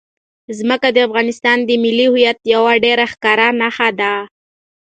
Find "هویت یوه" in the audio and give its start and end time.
2.11-2.73